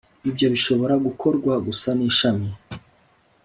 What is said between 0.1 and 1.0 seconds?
Ibyo bishobora